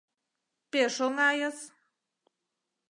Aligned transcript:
—Пеш 0.71 0.95
оҥайыс. 1.05 1.57